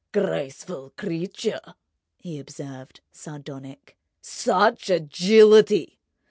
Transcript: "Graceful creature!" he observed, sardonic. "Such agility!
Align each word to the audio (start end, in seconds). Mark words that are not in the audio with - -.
"Graceful 0.13 0.93
creature!" 0.97 1.75
he 2.17 2.39
observed, 2.39 3.01
sardonic. 3.11 3.95
"Such 4.19 4.89
agility! 4.89 5.99